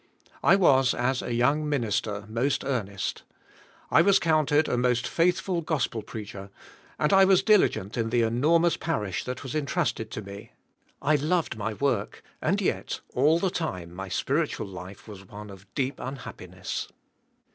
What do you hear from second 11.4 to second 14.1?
my work and yet all the time my